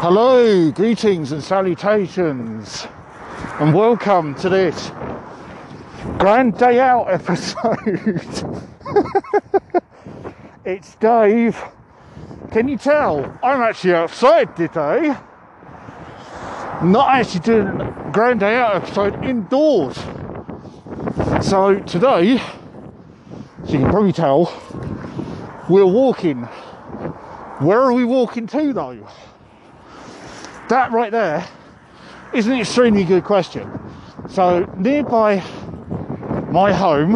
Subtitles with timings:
[0.00, 2.86] Hello, greetings and salutations,
[3.58, 4.92] and welcome to this
[6.18, 8.62] grand day out episode.
[10.64, 11.60] it's Dave.
[12.52, 13.24] Can you tell?
[13.42, 15.16] I'm actually outside today.
[16.84, 19.96] Not actually doing a grand day out episode indoors.
[21.44, 24.44] So today, so you can probably tell,
[25.68, 26.44] we're walking.
[27.58, 29.08] Where are we walking to though?
[30.68, 31.48] That right there
[32.34, 33.70] is an extremely good question.
[34.28, 35.36] So nearby
[36.50, 37.12] my home,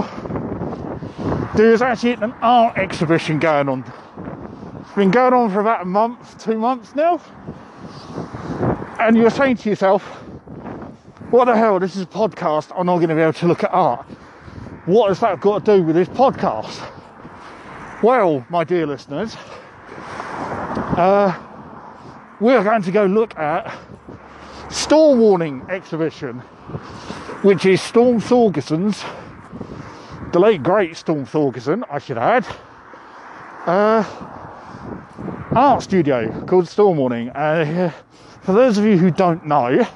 [1.54, 3.84] there's actually an art exhibition going on.
[4.80, 7.20] It's been going on for about a month, two months now.
[8.98, 10.02] And you're saying to yourself,
[11.30, 13.64] what the hell, this is a podcast, I'm not going to be able to look
[13.64, 14.06] at art.
[14.86, 16.80] What has that got to do with this podcast?
[18.02, 19.36] Well, my dear listeners,
[20.96, 21.38] uh,
[22.42, 23.72] we're going to go look at
[24.68, 26.40] Storm Warning exhibition,
[27.42, 29.04] which is Storm Thorgerson's,
[30.32, 32.44] the late great Storm Thorgerson, I should add,
[33.64, 34.02] uh,
[35.54, 37.30] art studio called Storm Warning.
[37.30, 37.92] Uh,
[38.40, 39.86] for those of you who don't know,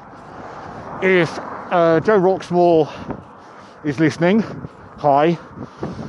[1.03, 1.39] if
[1.73, 2.89] uh, Joe Roxmore
[3.85, 4.43] is listening,
[4.99, 5.37] hi,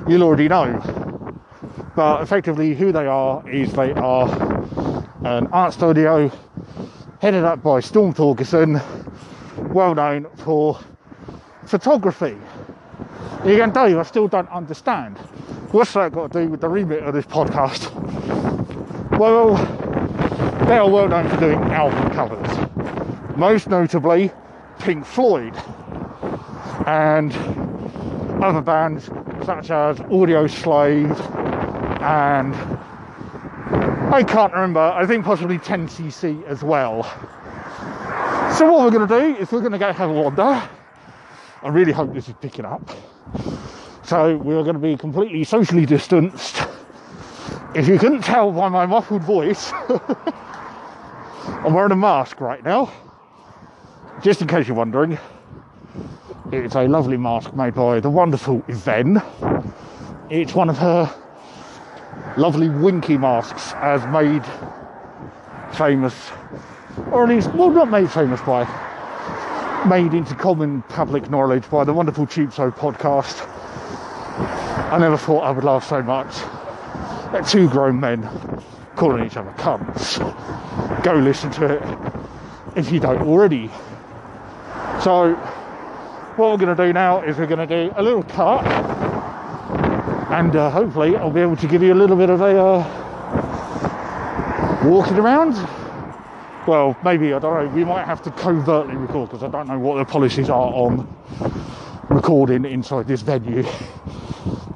[0.07, 1.41] you'll already know.
[1.95, 4.56] But effectively, who they are is they are
[5.27, 6.31] an art studio
[7.21, 8.81] headed up by Storm Thorgerson,
[9.73, 10.79] well known for
[11.65, 12.37] photography.
[13.45, 15.17] You're going, Dave, I still don't understand.
[15.71, 17.91] What's that got to do with the remit of this podcast?
[19.19, 19.55] Well,
[20.65, 24.31] they are well known for doing album covers, most notably
[24.79, 25.55] Pink Floyd
[26.85, 27.33] and
[28.41, 29.07] other bands
[29.45, 31.19] such as Audioslave
[32.01, 32.55] and
[34.09, 37.03] I can't remember, I think possibly 10cc as well.
[38.57, 40.69] So what we're going to do is we're going to go have a wander.
[41.61, 42.89] I really hope this is picking up.
[44.03, 46.65] So we're going to be completely socially distanced.
[47.75, 49.73] If you couldn't tell by my muffled voice,
[51.43, 52.89] I'm wearing a mask right now.
[54.23, 55.19] Just in case you're wondering,
[56.53, 59.21] it's a lovely mask made by the wonderful Yvonne.
[60.29, 61.13] It's one of her
[62.37, 64.45] lovely winky masks as made
[65.75, 66.31] famous,
[67.11, 68.63] or at least, well, not made famous by,
[69.87, 73.45] made into common public knowledge by the wonderful Cheap Show podcast.
[74.91, 76.33] I never thought I would laugh so much
[77.33, 78.21] at two grown men
[78.95, 80.17] calling each other cunts.
[81.03, 83.69] Go listen to it if you don't already.
[85.03, 85.33] So,
[86.35, 88.63] what we're going to do now is we're going to do a little cut
[90.37, 92.83] and uh, hopefully I'll be able to give you a little bit of a uh,
[94.87, 95.55] walking around.
[96.67, 97.71] Well, maybe I don't know.
[97.75, 101.11] We might have to covertly record because I don't know what the policies are on
[102.09, 103.65] recording inside this venue.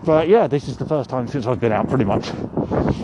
[0.04, 2.32] But yeah, this is the first time since I've been out pretty much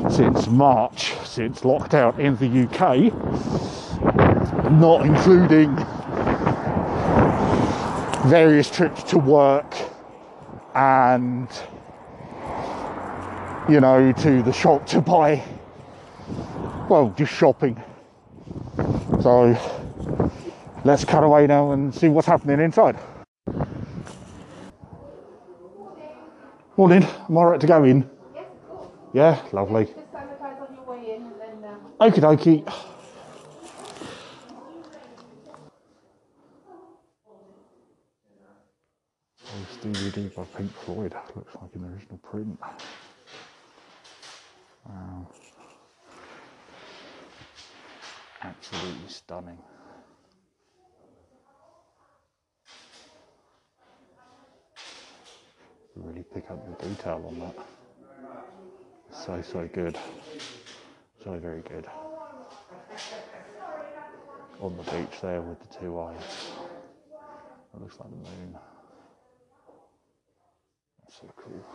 [0.10, 3.14] since March, since lockdown in the UK,
[4.72, 5.76] not including
[8.28, 9.76] various trips to work
[10.74, 11.48] and
[13.70, 15.44] you know, to the shop to buy,
[16.90, 17.82] well, just shopping.
[19.22, 19.58] So
[20.86, 22.98] let's cut away now and see what's happening inside.
[26.78, 28.08] Morning, am I right to go in?
[28.36, 28.88] Yes, of course.
[29.12, 29.86] Yeah, lovely.
[29.86, 32.74] Just sanitize on your way in and then um, Okie dokie.
[39.82, 42.60] This DVD by Pink Floyd looks like an original print.
[44.88, 45.28] Wow.
[48.70, 49.58] Absolutely stunning.
[55.96, 57.56] Really pick up the detail on that.
[59.16, 59.98] So, so good.
[61.24, 61.86] So very good.
[64.60, 66.50] On the beach there with the two eyes.
[67.74, 68.58] That looks like the moon.
[71.00, 71.66] That's so cool.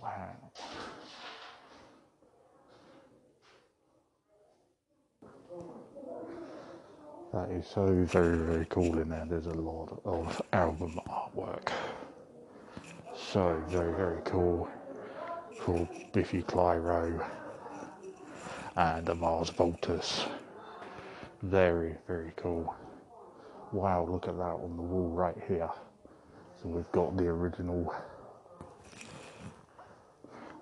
[0.00, 0.51] Wow.
[7.32, 9.24] That is so very, very cool in there.
[9.26, 11.72] There's a lot of album artwork.
[13.16, 14.68] So very, very cool
[15.62, 17.26] for Biffy Clyro
[18.76, 20.02] and the Mars Volta.
[21.42, 22.74] Very, very cool.
[23.72, 25.70] Wow, look at that on the wall right here.
[26.62, 27.94] So we've got the original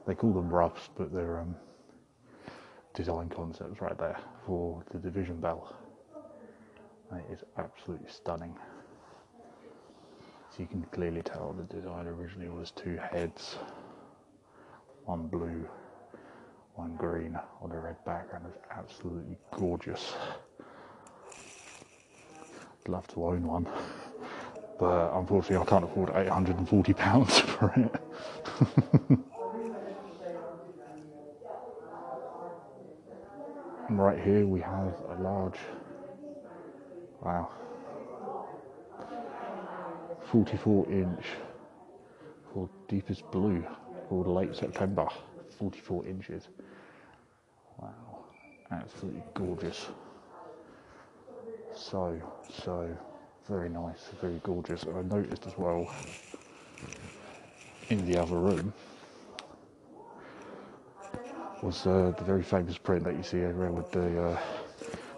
[0.06, 1.54] they call them roughs, but they're um,
[2.94, 5.76] design concepts right there for the division bell.
[7.12, 8.54] It is absolutely stunning.
[10.50, 13.56] So you can clearly tell the design originally was two heads,
[15.04, 15.68] one blue,
[16.74, 18.46] one green on a red background.
[18.48, 20.14] It's absolutely gorgeous.
[22.82, 23.66] I'd love to own one,
[24.78, 29.18] but unfortunately I can't afford 840 pounds for it.
[33.88, 35.58] Right here we have a large,
[37.22, 37.48] wow,
[40.30, 41.24] 44 inch
[42.52, 43.64] for deepest blue
[44.08, 45.06] called late September,
[45.58, 46.48] 44 inches.
[47.78, 48.24] Wow,
[48.70, 49.86] absolutely gorgeous.
[51.74, 52.20] So,
[52.64, 52.88] so
[53.48, 54.82] very nice, very gorgeous.
[54.84, 55.92] And I noticed as well
[57.88, 58.72] in the other room
[61.62, 64.40] was uh, the very famous print that you see everywhere with the uh,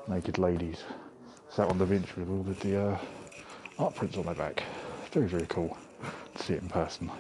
[0.09, 0.83] naked ladies
[1.55, 2.99] sat on the bench with all the uh,
[3.79, 4.63] art prints on their back.
[5.11, 5.77] Very, very cool
[6.35, 7.11] to see it in person.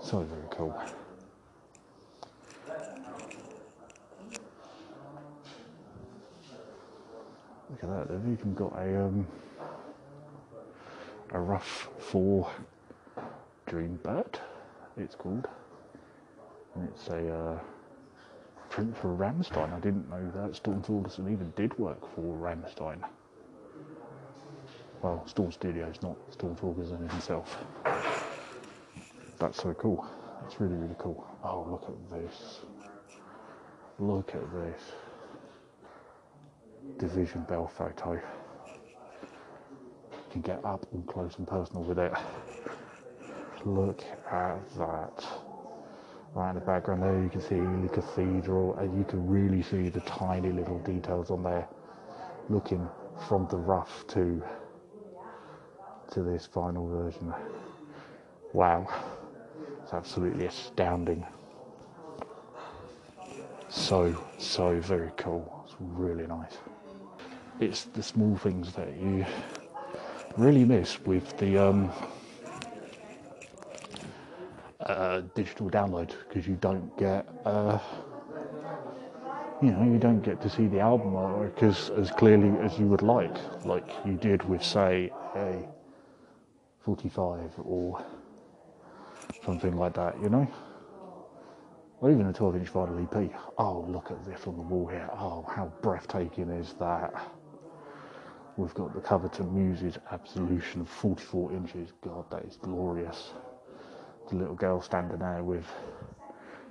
[0.00, 0.80] So very cool.
[7.70, 9.26] Look at that, they've even got a um,
[11.32, 12.48] a rough four
[13.66, 14.38] dream bird,
[14.96, 15.48] it's called.
[16.74, 17.58] And it's a uh,
[18.70, 19.74] print for Rammstein.
[19.74, 23.02] I didn't know that Storm Thorgerson even did work for Rammstein.
[25.02, 27.58] Well, Storm Studios, not Storm Thorgerson himself.
[29.38, 30.06] That's so cool.
[30.40, 31.26] That's really, really cool.
[31.42, 32.60] Oh, look at this.
[33.98, 34.82] Look at this.
[36.98, 38.12] Division Bell photo.
[38.12, 38.20] You
[40.30, 42.12] can get up and close and personal with it.
[43.64, 45.49] Look at that.
[46.32, 49.88] Right in the background there, you can see the cathedral, and you can really see
[49.88, 51.66] the tiny little details on there,
[52.48, 52.88] looking
[53.28, 54.42] from the rough to
[56.12, 57.32] to this final version.
[58.52, 58.88] Wow,
[59.82, 61.24] it's absolutely astounding.
[63.68, 65.64] So, so very cool.
[65.64, 66.58] It's really nice.
[67.60, 69.24] It's the small things that you
[70.36, 71.92] really miss with the um,
[75.34, 77.78] digital download because you don't get uh,
[79.62, 81.12] you know you don't get to see the album
[81.54, 85.66] because as clearly as you would like like you did with say a
[86.80, 88.04] 45 or
[89.44, 90.48] something like that you know?
[92.00, 95.08] Or even a 12 inch vinyl EP oh look at this on the wall here.
[95.12, 97.12] Oh how breathtaking is that?
[98.56, 101.92] We've got the cover to Muse's Absolution 44 inches.
[102.02, 103.32] God that is glorious
[104.30, 105.66] the little girl standing there with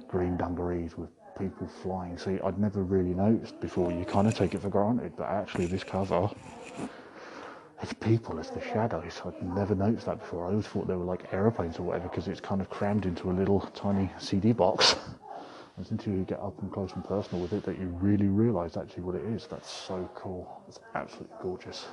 [0.07, 2.17] green dungarees with people flying.
[2.17, 3.91] See, I'd never really noticed before.
[3.91, 6.29] You kind of take it for granted, but actually, this cover,
[7.81, 9.21] it's people as the shadows.
[9.23, 10.45] I'd never noticed that before.
[10.45, 13.29] I always thought they were like aeroplanes or whatever because it's kind of crammed into
[13.29, 14.95] a little tiny CD box.
[15.79, 18.75] It's until you get up and close and personal with it that you really realise
[18.75, 19.47] actually what it is.
[19.47, 20.61] That's so cool.
[20.67, 21.85] It's absolutely gorgeous.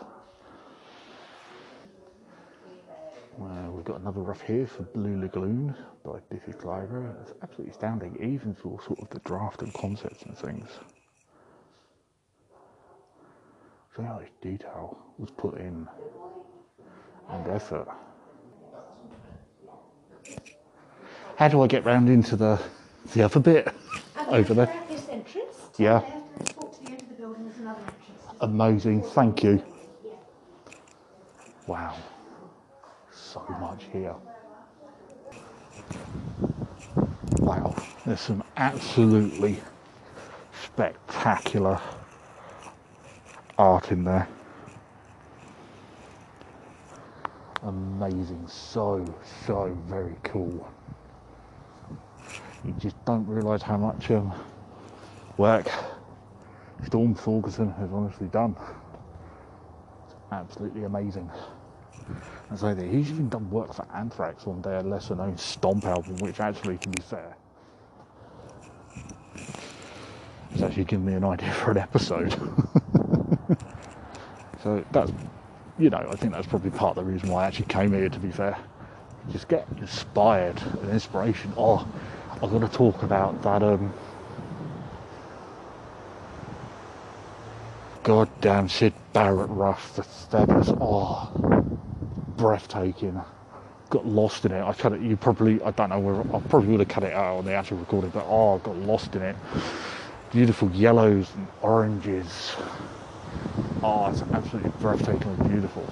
[3.38, 7.14] Uh, we've got another rough here for Blue Lagoon by Biffy Clyro.
[7.20, 10.70] It's absolutely astounding, even for sort of the draft and concepts and things.
[13.94, 15.86] So how much detail was put in
[17.28, 17.88] and effort.
[21.36, 22.58] How do I get round into the
[23.14, 23.68] the other bit
[24.28, 24.72] over there?
[25.10, 25.56] Entrance.
[25.78, 26.00] Yeah.
[26.00, 26.22] There,
[26.56, 27.44] walk to the end of the building.
[27.44, 28.36] There's another entrance.
[28.40, 29.62] Amazing, thank you.
[31.66, 31.96] Wow,
[33.46, 34.14] so much here.
[37.40, 37.74] Wow,
[38.04, 39.56] there's some absolutely
[40.64, 41.80] spectacular
[43.58, 44.26] art in there.
[47.62, 49.04] Amazing, so,
[49.46, 50.72] so very cool.
[52.64, 54.32] You just don't realise how much um,
[55.36, 55.68] work
[56.84, 58.56] Storm Thorgerson has honestly done.
[60.06, 61.30] It's absolutely amazing.
[62.50, 66.40] And so he's even done work for Anthrax on their lesser known Stomp album, which
[66.40, 67.36] actually, to be fair,
[70.52, 72.32] it's actually given me an idea for an episode.
[74.62, 75.12] so that's,
[75.78, 78.08] you know, I think that's probably part of the reason why I actually came here,
[78.08, 78.56] to be fair.
[79.32, 81.52] Just get inspired and inspiration.
[81.56, 81.86] Oh,
[82.40, 83.62] I'm going to talk about that.
[83.62, 83.92] Um,
[88.04, 90.68] goddamn Syd Barrett rough, the feathers.
[90.80, 91.64] Oh,
[92.36, 93.20] breathtaking.
[93.90, 94.62] got lost in it.
[94.62, 95.00] I cut it.
[95.00, 96.20] You probably, I don't know where.
[96.20, 98.76] I probably would have cut it out on the actual recording, but oh, I got
[98.76, 99.36] lost in it.
[100.32, 102.56] Beautiful yellows and oranges.
[103.82, 105.86] Oh, it's absolutely breathtakingly beautiful.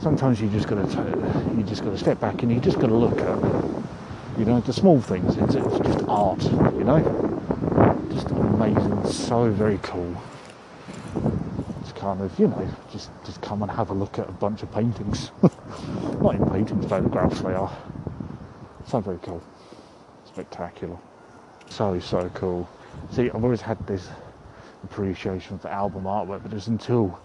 [0.00, 2.88] Sometimes you just got to, you just got to step back and you just got
[2.88, 5.36] to look at, you know, the small things.
[5.36, 10.16] It's, it's just art, you know, just amazing, so very cool
[12.06, 14.70] kind of, you know, just just come and have a look at a bunch of
[14.70, 15.32] paintings.
[16.22, 17.76] Not in paintings, photographs they are.
[18.86, 19.42] So very cool.
[20.24, 20.96] Spectacular.
[21.68, 22.68] So, so cool.
[23.10, 24.08] See, I've always had this
[24.84, 27.18] appreciation for album artwork, but it's until,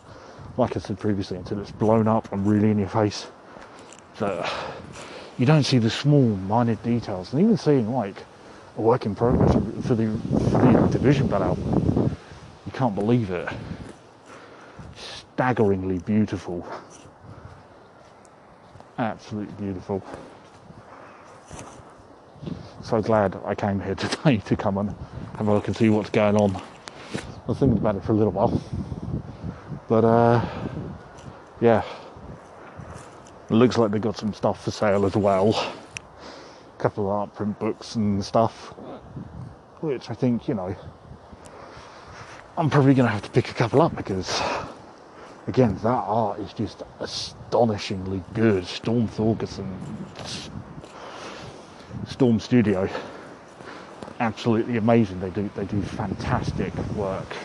[0.57, 3.27] like I said previously, until it's blown up and really in your face,
[4.17, 4.51] that
[5.37, 7.33] you don't see the small, minor details.
[7.33, 8.23] And even seeing like
[8.77, 9.53] a work in progress
[9.85, 10.07] for the,
[10.49, 12.17] for the Division Bell album,
[12.65, 13.47] you can't believe it
[15.41, 16.63] staggeringly beautiful.
[18.99, 20.03] Absolutely beautiful.
[22.83, 24.95] So glad I came here today to come and
[25.37, 26.55] have a look and see what's going on.
[26.55, 26.61] I
[27.47, 28.61] was thinking about it for a little while.
[29.87, 30.45] But uh,
[31.59, 31.81] yeah.
[33.49, 35.55] It looks like they've got some stuff for sale as well.
[35.55, 38.75] A couple of art print books and stuff.
[39.79, 40.75] Which I think, you know,
[42.57, 44.39] I'm probably going to have to pick a couple up because
[45.47, 48.65] again, that art is just astonishingly good.
[48.65, 49.77] Storm Thorgerson,
[52.07, 52.89] Storm Studio,
[54.19, 55.19] absolutely amazing.
[55.19, 57.35] They do they do fantastic work.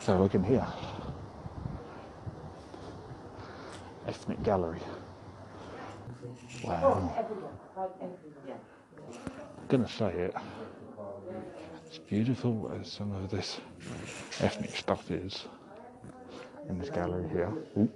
[0.00, 0.66] So look in here,
[4.06, 4.80] Ethnic Gallery.
[6.64, 7.12] Wow.
[7.76, 10.34] I'm gonna say it
[11.90, 13.60] as beautiful as some of this
[14.40, 15.46] ethnic stuff is
[16.68, 17.50] in this gallery here.
[17.78, 17.90] Ooh,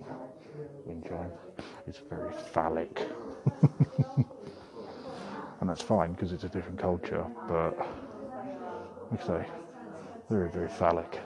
[0.86, 1.30] wind chime.
[1.86, 3.06] It's very phallic.
[5.60, 7.76] and that's fine because it's a different culture, but
[9.10, 9.46] like I say,
[10.30, 11.20] very, very phallic.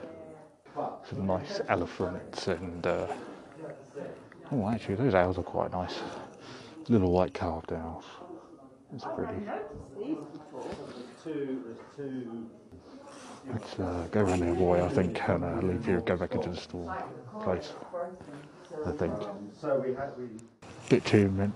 [1.09, 3.07] Some nice elephants and uh,
[4.51, 5.95] oh, actually, those owls are quite nice.
[6.89, 8.03] Little white carved owls.
[8.93, 9.33] It's pretty.
[13.51, 16.49] Let's uh, go around there, boy, I think, and uh, leave here, go back into
[16.49, 16.95] the store
[17.43, 17.73] place.
[18.85, 19.13] I think.
[20.89, 21.51] Bit too,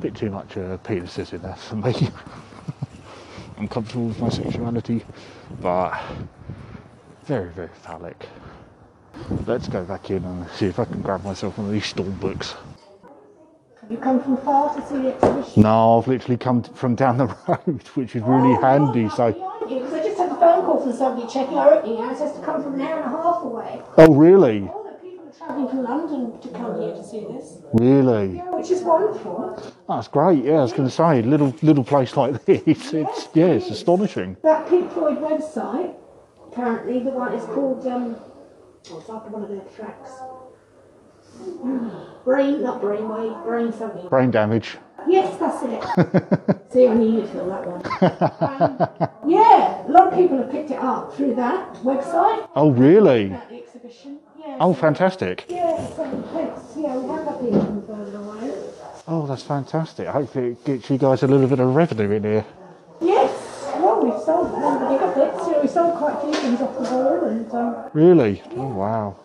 [0.00, 1.94] bit too much uh, penises in there for me.
[3.58, 5.04] I'm comfortable with my sexuality,
[5.60, 6.00] but
[7.24, 8.26] very, very phallic.
[9.46, 12.12] Let's go back in and see if I can grab myself one of these storm
[12.14, 12.54] books.
[13.88, 15.62] You come from far to see the exhibition?
[15.62, 19.04] No, I've literally come from down the road, which is really Oh, handy.
[19.04, 19.56] right, So,
[20.40, 22.18] behind you, 'cause I just had a phone call from somebody checking our opening hours.
[22.20, 23.82] Has to come from an hour and a half away.
[23.98, 27.58] oh really, Oh, the people are travelling from London to come here to see this.
[27.72, 29.56] really, Yeah, which is wonderful.
[29.88, 30.44] that's great.
[30.44, 34.36] Yeah, I was going to say, little little place like this, it's yeah, it's astonishing.
[34.42, 35.94] That Pink Floyd website,
[36.46, 38.16] apparently the one is called, um,
[38.92, 40.20] oh, it's after one of their tracks.
[42.24, 44.08] Brain, not brainwave, brain something.
[44.08, 44.76] Brain damage.
[45.08, 46.60] Yes, that's it.
[46.72, 47.80] See, I knew you'd feel that one.
[48.60, 53.28] Um, yeah, a lot of people have picked it up through that website, Oh really?
[53.28, 54.18] the exhibition.
[54.38, 55.44] Yeah, Oh, so- fantastic.
[55.48, 56.60] Yeah, so thanks.
[56.76, 57.82] Yeah, we have got people from
[58.14, 58.52] away.
[59.08, 60.06] Oh, that's fantastic.
[60.08, 62.44] Hopefully, it gets you guys a little bit of revenue in here.
[63.00, 64.56] Yes, well, we've sold a
[65.02, 65.62] of bits.
[65.62, 68.42] We sold quite a few things off the wall, and um, Really?
[68.56, 69.16] Oh wow.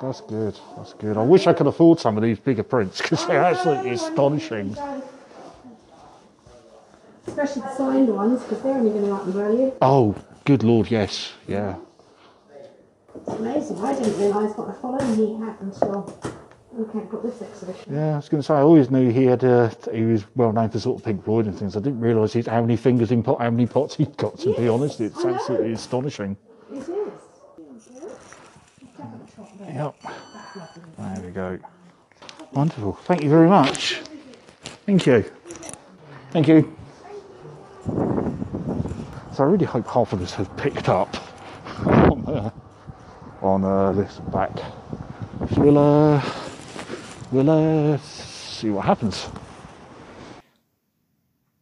[0.00, 0.58] That's good.
[0.76, 1.16] That's good.
[1.16, 4.76] I wish I could afford some of these bigger prints because they're absolutely astonishing.
[7.26, 9.72] Especially the signed ones, because they're only going to up in value.
[9.80, 11.32] Oh, good lord, yes.
[11.48, 11.76] Yeah.
[13.14, 13.78] It's amazing.
[13.78, 16.12] I didn't realise what a following he had until
[16.80, 17.94] okay, got this exhibition.
[17.94, 20.52] Yeah, I was going to say, I always knew he had, uh, he was well
[20.52, 21.76] known for sort of Pink Floyd and things.
[21.76, 24.68] I didn't realise how many fingers in pot, how many pots he'd got, to be
[24.68, 25.00] honest.
[25.00, 26.36] It's absolutely astonishing.
[29.60, 29.94] Yep.
[30.98, 31.58] There we go.
[32.52, 32.94] Wonderful.
[33.04, 34.00] Thank you very much.
[34.86, 35.24] Thank you.
[36.30, 36.76] Thank you.
[39.34, 41.16] So I really hope half of us have picked up
[41.86, 42.50] on, uh,
[43.42, 44.52] on uh, this back.
[45.56, 46.22] Uh,
[47.32, 49.26] we'll uh, see what happens.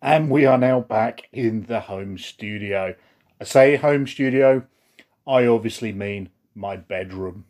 [0.03, 2.95] And we are now back in the home studio.
[3.41, 4.65] I say home studio,
[5.27, 7.45] I obviously mean my bedroom.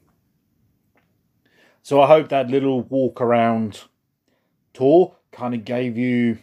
[1.83, 3.83] So I hope that little walk around
[4.73, 6.39] tour kind of gave you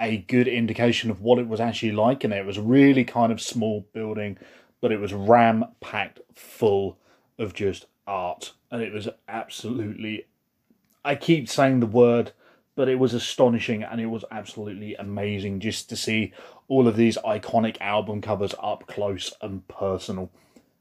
[0.00, 2.24] a good indication of what it was actually like.
[2.24, 4.38] And it was really kind of small building,
[4.80, 6.98] but it was ram packed full
[7.38, 10.26] of just art, and it was absolutely.
[11.04, 12.32] I keep saying the word,
[12.74, 16.32] but it was astonishing and it was absolutely amazing just to see
[16.66, 20.30] all of these iconic album covers up close and personal.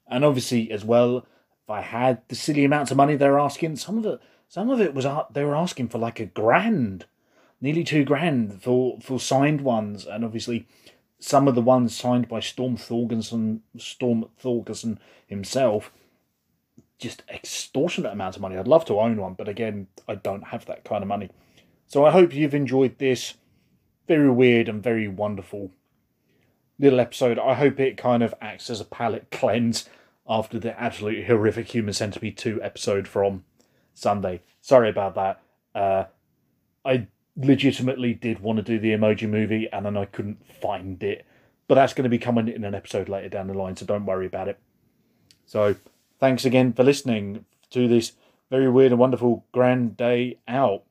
[0.08, 1.26] And obviously, as well,
[1.64, 4.82] if I had the silly amounts of money they're asking, some of it, some of
[4.82, 7.06] it was they were asking for like a grand,
[7.62, 10.68] nearly two grand for for signed ones, and obviously
[11.20, 15.92] some of the ones signed by Storm Thorgerson, Storm Thorgerson himself,
[17.00, 18.58] just extortionate amounts of money.
[18.58, 21.30] I'd love to own one, but again, I don't have that kind of money.
[21.88, 23.36] So I hope you've enjoyed this
[24.08, 25.72] very weird and very wonderful
[26.78, 27.40] little episode.
[27.40, 29.88] I hope it kind of acts as a palate cleanse
[30.28, 33.44] after the absolutely horrific Human Centipede 2 episode from
[33.94, 34.42] Sunday.
[34.62, 35.42] Sorry about that.
[35.76, 36.06] Uh,
[36.86, 41.26] I legitimately did want to do the emoji movie and then I couldn't find it.
[41.68, 44.06] But that's going to be coming in an episode later down the line, so don't
[44.06, 44.60] worry about it.
[45.46, 45.76] So,
[46.20, 48.14] thanks again for listening to this
[48.50, 50.84] very weird and wonderful grand day out.